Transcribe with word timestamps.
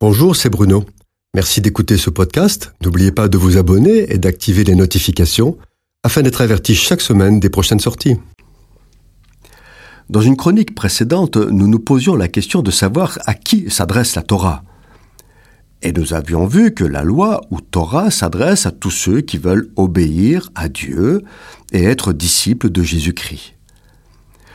Bonjour, 0.00 0.36
c'est 0.36 0.48
Bruno. 0.48 0.84
Merci 1.34 1.60
d'écouter 1.60 1.96
ce 1.96 2.08
podcast. 2.08 2.72
N'oubliez 2.84 3.10
pas 3.10 3.26
de 3.26 3.36
vous 3.36 3.56
abonner 3.56 4.12
et 4.12 4.18
d'activer 4.18 4.62
les 4.62 4.76
notifications 4.76 5.58
afin 6.04 6.22
d'être 6.22 6.40
averti 6.40 6.76
chaque 6.76 7.00
semaine 7.00 7.40
des 7.40 7.50
prochaines 7.50 7.80
sorties. 7.80 8.14
Dans 10.08 10.20
une 10.20 10.36
chronique 10.36 10.76
précédente, 10.76 11.36
nous 11.36 11.66
nous 11.66 11.80
posions 11.80 12.14
la 12.14 12.28
question 12.28 12.62
de 12.62 12.70
savoir 12.70 13.18
à 13.26 13.34
qui 13.34 13.68
s'adresse 13.72 14.14
la 14.14 14.22
Torah. 14.22 14.62
Et 15.82 15.90
nous 15.90 16.14
avions 16.14 16.46
vu 16.46 16.72
que 16.72 16.84
la 16.84 17.02
loi 17.02 17.40
ou 17.50 17.60
Torah 17.60 18.12
s'adresse 18.12 18.66
à 18.66 18.70
tous 18.70 18.92
ceux 18.92 19.20
qui 19.20 19.36
veulent 19.36 19.68
obéir 19.74 20.50
à 20.54 20.68
Dieu 20.68 21.24
et 21.72 21.82
être 21.82 22.12
disciples 22.12 22.70
de 22.70 22.84
Jésus-Christ. 22.84 23.54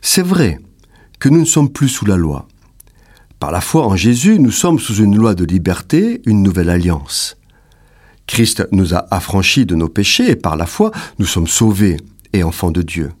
C'est 0.00 0.22
vrai 0.22 0.60
que 1.18 1.28
nous 1.28 1.40
ne 1.40 1.44
sommes 1.44 1.72
plus 1.72 1.88
sous 1.88 2.06
la 2.06 2.16
loi. 2.16 2.46
Par 3.44 3.52
la 3.52 3.60
foi 3.60 3.86
en 3.86 3.94
Jésus, 3.94 4.38
nous 4.38 4.50
sommes 4.50 4.78
sous 4.78 5.02
une 5.02 5.16
loi 5.16 5.34
de 5.34 5.44
liberté, 5.44 6.22
une 6.24 6.42
nouvelle 6.42 6.70
alliance. 6.70 7.36
Christ 8.26 8.66
nous 8.72 8.94
a 8.94 9.06
affranchis 9.10 9.66
de 9.66 9.74
nos 9.74 9.90
péchés 9.90 10.30
et 10.30 10.34
par 10.34 10.56
la 10.56 10.64
foi, 10.64 10.92
nous 11.18 11.26
sommes 11.26 11.46
sauvés 11.46 11.98
et 12.32 12.42
enfants 12.42 12.70
de 12.70 12.80
Dieu. 12.80 13.12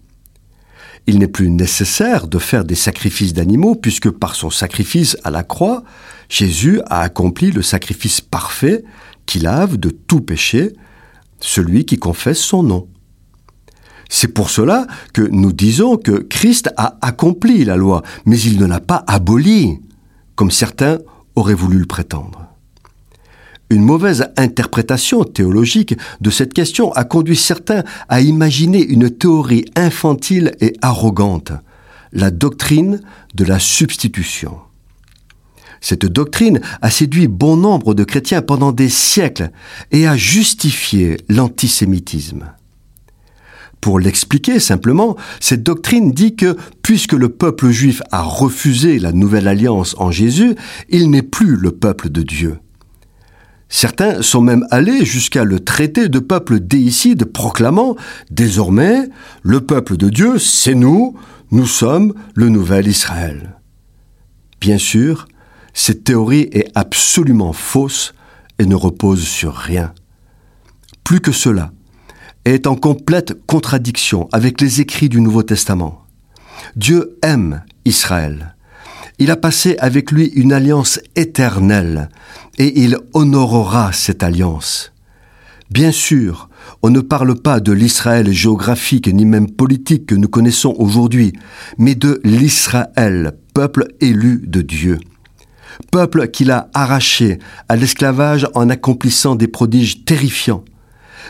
Il 1.06 1.18
n'est 1.18 1.28
plus 1.28 1.50
nécessaire 1.50 2.26
de 2.26 2.38
faire 2.38 2.64
des 2.64 2.74
sacrifices 2.74 3.34
d'animaux 3.34 3.74
puisque 3.74 4.08
par 4.08 4.34
son 4.34 4.48
sacrifice 4.48 5.14
à 5.24 5.30
la 5.30 5.42
croix, 5.42 5.84
Jésus 6.30 6.80
a 6.86 7.02
accompli 7.02 7.50
le 7.50 7.60
sacrifice 7.60 8.22
parfait 8.22 8.82
qui 9.26 9.40
lave 9.40 9.76
de 9.76 9.90
tout 9.90 10.22
péché 10.22 10.72
celui 11.38 11.84
qui 11.84 11.98
confesse 11.98 12.40
son 12.40 12.62
nom. 12.62 12.88
C'est 14.08 14.28
pour 14.28 14.48
cela 14.48 14.86
que 15.12 15.20
nous 15.20 15.52
disons 15.52 15.98
que 15.98 16.12
Christ 16.12 16.70
a 16.78 16.96
accompli 17.02 17.66
la 17.66 17.76
loi, 17.76 18.02
mais 18.24 18.40
il 18.40 18.58
ne 18.58 18.64
l'a 18.64 18.80
pas 18.80 19.04
abolie 19.06 19.80
comme 20.36 20.50
certains 20.50 20.98
auraient 21.36 21.54
voulu 21.54 21.78
le 21.78 21.86
prétendre. 21.86 22.46
Une 23.70 23.82
mauvaise 23.82 24.28
interprétation 24.36 25.24
théologique 25.24 25.96
de 26.20 26.30
cette 26.30 26.52
question 26.52 26.92
a 26.92 27.04
conduit 27.04 27.36
certains 27.36 27.82
à 28.08 28.20
imaginer 28.20 28.84
une 28.84 29.10
théorie 29.10 29.64
infantile 29.74 30.54
et 30.60 30.74
arrogante, 30.82 31.52
la 32.12 32.30
doctrine 32.30 33.00
de 33.34 33.44
la 33.44 33.58
substitution. 33.58 34.58
Cette 35.80 36.06
doctrine 36.06 36.60
a 36.82 36.90
séduit 36.90 37.28
bon 37.28 37.56
nombre 37.56 37.94
de 37.94 38.04
chrétiens 38.04 38.42
pendant 38.42 38.72
des 38.72 38.88
siècles 38.88 39.50
et 39.90 40.06
a 40.06 40.16
justifié 40.16 41.18
l'antisémitisme. 41.28 42.52
Pour 43.84 44.00
l'expliquer 44.00 44.60
simplement, 44.60 45.14
cette 45.40 45.62
doctrine 45.62 46.12
dit 46.12 46.36
que 46.36 46.56
puisque 46.80 47.12
le 47.12 47.28
peuple 47.28 47.68
juif 47.68 48.00
a 48.12 48.22
refusé 48.22 48.98
la 48.98 49.12
nouvelle 49.12 49.46
alliance 49.46 49.94
en 49.98 50.10
Jésus, 50.10 50.54
il 50.88 51.10
n'est 51.10 51.20
plus 51.20 51.56
le 51.56 51.70
peuple 51.70 52.08
de 52.08 52.22
Dieu. 52.22 52.56
Certains 53.68 54.22
sont 54.22 54.40
même 54.40 54.66
allés 54.70 55.04
jusqu'à 55.04 55.44
le 55.44 55.60
traiter 55.60 56.08
de 56.08 56.18
peuple 56.18 56.60
déicide, 56.60 57.26
proclamant 57.26 57.94
Désormais, 58.30 59.10
le 59.42 59.60
peuple 59.60 59.98
de 59.98 60.08
Dieu, 60.08 60.38
c'est 60.38 60.74
nous, 60.74 61.14
nous 61.50 61.66
sommes 61.66 62.14
le 62.34 62.48
nouvel 62.48 62.88
Israël. 62.88 63.60
Bien 64.62 64.78
sûr, 64.78 65.28
cette 65.74 66.04
théorie 66.04 66.48
est 66.52 66.70
absolument 66.74 67.52
fausse 67.52 68.14
et 68.58 68.64
ne 68.64 68.76
repose 68.76 69.24
sur 69.24 69.54
rien. 69.54 69.92
Plus 71.04 71.20
que 71.20 71.32
cela, 71.32 71.70
est 72.44 72.66
en 72.66 72.76
complète 72.76 73.34
contradiction 73.46 74.28
avec 74.32 74.60
les 74.60 74.80
écrits 74.80 75.08
du 75.08 75.20
Nouveau 75.20 75.42
Testament. 75.42 76.04
Dieu 76.76 77.18
aime 77.22 77.62
Israël. 77.84 78.54
Il 79.18 79.30
a 79.30 79.36
passé 79.36 79.76
avec 79.78 80.10
lui 80.10 80.26
une 80.26 80.52
alliance 80.52 81.00
éternelle 81.16 82.08
et 82.58 82.82
il 82.82 82.98
honorera 83.12 83.92
cette 83.92 84.22
alliance. 84.22 84.92
Bien 85.70 85.92
sûr, 85.92 86.50
on 86.82 86.90
ne 86.90 87.00
parle 87.00 87.40
pas 87.40 87.60
de 87.60 87.72
l'Israël 87.72 88.30
géographique 88.32 89.08
ni 89.08 89.24
même 89.24 89.50
politique 89.50 90.06
que 90.06 90.14
nous 90.14 90.28
connaissons 90.28 90.74
aujourd'hui, 90.78 91.32
mais 91.78 91.94
de 91.94 92.20
l'Israël, 92.24 93.32
peuple 93.54 93.86
élu 94.00 94.42
de 94.46 94.60
Dieu. 94.60 94.98
Peuple 95.90 96.28
qu'il 96.28 96.50
a 96.50 96.68
arraché 96.74 97.38
à 97.68 97.76
l'esclavage 97.76 98.46
en 98.54 98.68
accomplissant 98.68 99.34
des 99.34 99.48
prodiges 99.48 100.04
terrifiants 100.04 100.64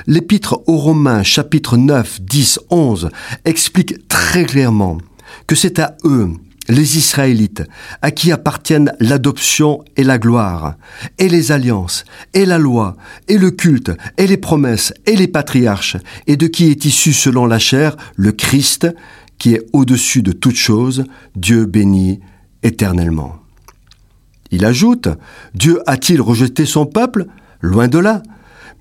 L'épître 0.06 0.62
aux 0.66 0.76
Romains 0.76 1.22
chapitre 1.22 1.76
9, 1.76 2.20
10, 2.22 2.60
11 2.70 3.10
explique 3.44 4.08
très 4.08 4.44
clairement 4.44 4.98
que 5.46 5.54
c'est 5.54 5.78
à 5.78 5.96
eux, 6.04 6.30
les 6.68 6.96
Israélites, 6.96 7.62
à 8.00 8.10
qui 8.10 8.32
appartiennent 8.32 8.92
l'adoption 9.00 9.84
et 9.96 10.04
la 10.04 10.18
gloire, 10.18 10.76
et 11.18 11.28
les 11.28 11.52
alliances, 11.52 12.04
et 12.32 12.46
la 12.46 12.58
loi, 12.58 12.96
et 13.28 13.38
le 13.38 13.50
culte, 13.50 13.92
et 14.16 14.26
les 14.26 14.36
promesses, 14.36 14.92
et 15.06 15.16
les 15.16 15.28
patriarches, 15.28 15.96
et 16.26 16.36
de 16.36 16.46
qui 16.46 16.70
est 16.70 16.84
issu 16.84 17.12
selon 17.12 17.46
la 17.46 17.58
chair 17.58 17.96
le 18.16 18.32
Christ, 18.32 18.86
qui 19.38 19.54
est 19.54 19.66
au-dessus 19.72 20.22
de 20.22 20.32
toutes 20.32 20.56
choses, 20.56 21.04
Dieu 21.36 21.66
béni 21.66 22.20
éternellement. 22.62 23.36
Il 24.50 24.64
ajoute, 24.64 25.08
Dieu 25.54 25.82
a-t-il 25.86 26.20
rejeté 26.20 26.64
son 26.64 26.86
peuple? 26.86 27.26
Loin 27.60 27.88
de 27.88 27.98
là 27.98 28.22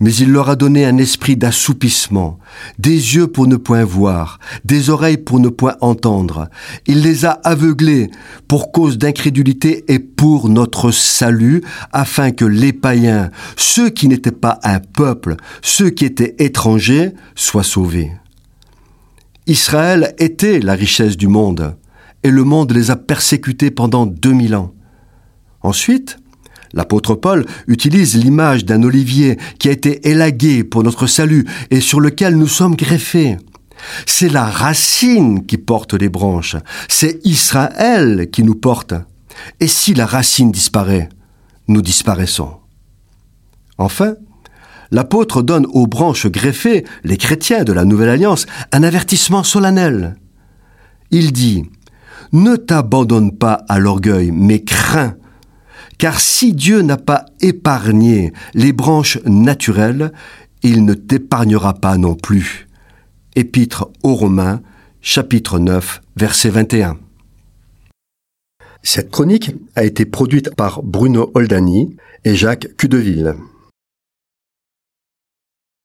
mais 0.03 0.13
il 0.15 0.33
leur 0.33 0.49
a 0.49 0.57
donné 0.57 0.85
un 0.85 0.97
esprit 0.97 1.37
d'assoupissement, 1.37 2.37
des 2.77 3.15
yeux 3.15 3.27
pour 3.27 3.47
ne 3.47 3.55
point 3.55 3.85
voir, 3.85 4.37
des 4.65 4.89
oreilles 4.89 5.15
pour 5.17 5.39
ne 5.39 5.47
point 5.47 5.77
entendre. 5.79 6.49
Il 6.87 7.01
les 7.03 7.23
a 7.23 7.39
aveuglés 7.45 8.11
pour 8.49 8.73
cause 8.73 8.97
d'incrédulité 8.97 9.85
et 9.87 9.99
pour 9.99 10.49
notre 10.49 10.91
salut, 10.91 11.63
afin 11.93 12.31
que 12.31 12.43
les 12.43 12.73
païens, 12.73 13.29
ceux 13.55 13.89
qui 13.89 14.09
n'étaient 14.09 14.31
pas 14.31 14.59
un 14.63 14.81
peuple, 14.81 15.37
ceux 15.61 15.89
qui 15.89 16.03
étaient 16.03 16.35
étrangers, 16.39 17.13
soient 17.33 17.63
sauvés. 17.63 18.11
Israël 19.47 20.13
était 20.19 20.59
la 20.59 20.73
richesse 20.73 21.15
du 21.15 21.29
monde, 21.29 21.77
et 22.23 22.29
le 22.29 22.43
monde 22.43 22.73
les 22.73 22.91
a 22.91 22.97
persécutés 22.97 23.71
pendant 23.71 24.05
deux 24.05 24.33
mille 24.33 24.55
ans. 24.55 24.73
Ensuite, 25.61 26.17
L'apôtre 26.73 27.15
Paul 27.15 27.45
utilise 27.67 28.17
l'image 28.17 28.65
d'un 28.65 28.81
olivier 28.83 29.37
qui 29.59 29.69
a 29.69 29.71
été 29.71 30.09
élagué 30.09 30.63
pour 30.63 30.83
notre 30.83 31.07
salut 31.07 31.45
et 31.69 31.79
sur 31.79 31.99
lequel 31.99 32.35
nous 32.35 32.47
sommes 32.47 32.75
greffés. 32.75 33.37
C'est 34.05 34.29
la 34.29 34.45
racine 34.45 35.45
qui 35.45 35.57
porte 35.57 35.93
les 35.93 36.09
branches, 36.09 36.55
c'est 36.87 37.19
Israël 37.25 38.29
qui 38.31 38.43
nous 38.43 38.55
porte. 38.55 38.93
Et 39.59 39.67
si 39.67 39.93
la 39.93 40.05
racine 40.05 40.51
disparaît, 40.51 41.09
nous 41.67 41.81
disparaissons. 41.81 42.55
Enfin, 43.77 44.15
l'apôtre 44.91 45.41
donne 45.41 45.65
aux 45.73 45.87
branches 45.87 46.27
greffées, 46.27 46.85
les 47.03 47.17
chrétiens 47.17 47.63
de 47.63 47.73
la 47.73 47.85
Nouvelle 47.85 48.09
Alliance, 48.09 48.45
un 48.71 48.83
avertissement 48.83 49.43
solennel. 49.43 50.15
Il 51.11 51.33
dit, 51.33 51.63
Ne 52.31 52.55
t'abandonne 52.55 53.35
pas 53.35 53.65
à 53.67 53.79
l'orgueil, 53.79 54.31
mais 54.31 54.63
crains 54.63 55.15
car 55.97 56.19
si 56.19 56.53
Dieu 56.53 56.81
n'a 56.81 56.97
pas 56.97 57.25
épargné 57.41 58.33
les 58.53 58.73
branches 58.73 59.19
naturelles, 59.25 60.11
il 60.63 60.85
ne 60.85 60.93
t'épargnera 60.93 61.73
pas 61.73 61.97
non 61.97 62.15
plus. 62.15 62.67
Épître 63.35 63.89
aux 64.03 64.15
Romains, 64.15 64.61
chapitre 65.01 65.59
9, 65.59 66.01
verset 66.15 66.49
21. 66.49 66.97
Cette 68.81 69.11
chronique 69.11 69.51
a 69.75 69.83
été 69.83 70.05
produite 70.05 70.55
par 70.55 70.83
Bruno 70.83 71.31
Oldani 71.33 71.95
et 72.25 72.35
Jacques 72.35 72.75
Cudeville. 72.77 73.35